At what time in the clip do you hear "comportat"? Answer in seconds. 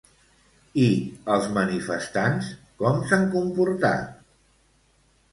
3.35-4.17